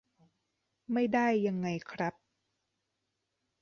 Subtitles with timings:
[0.93, 2.13] ไม่ได้ยังไงครับ